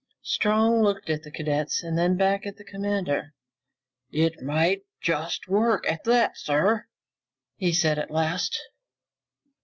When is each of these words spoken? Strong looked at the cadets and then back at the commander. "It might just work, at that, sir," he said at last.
Strong 0.23 0.81
looked 0.81 1.11
at 1.11 1.21
the 1.21 1.29
cadets 1.29 1.83
and 1.83 1.95
then 1.95 2.17
back 2.17 2.43
at 2.47 2.57
the 2.57 2.63
commander. 2.63 3.35
"It 4.11 4.41
might 4.41 4.81
just 4.99 5.47
work, 5.47 5.87
at 5.87 6.05
that, 6.05 6.39
sir," 6.39 6.87
he 7.55 7.71
said 7.71 7.99
at 7.99 8.09
last. 8.09 8.59